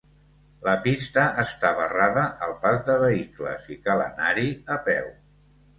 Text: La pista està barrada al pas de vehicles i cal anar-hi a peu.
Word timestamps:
La 0.67 0.71
pista 0.85 1.25
està 1.43 1.71
barrada 1.81 2.25
al 2.47 2.57
pas 2.65 2.83
de 2.91 2.99
vehicles 3.07 3.73
i 3.79 3.79
cal 3.87 4.07
anar-hi 4.09 4.53
a 4.79 4.85
peu. 4.91 5.17